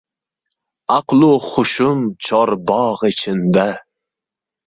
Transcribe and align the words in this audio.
Aqlu 0.97 1.29
hushim 1.47 1.99
chorbog’ 2.27 2.99
ichinda. 3.11 3.69